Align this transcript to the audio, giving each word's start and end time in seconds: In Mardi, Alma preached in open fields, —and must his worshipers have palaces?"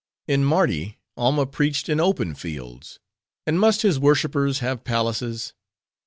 In 0.27 0.43
Mardi, 0.43 0.97
Alma 1.15 1.45
preached 1.45 1.87
in 1.87 1.99
open 1.99 2.33
fields, 2.33 2.97
—and 3.45 3.59
must 3.59 3.83
his 3.83 3.99
worshipers 3.99 4.57
have 4.57 4.83
palaces?" 4.83 5.53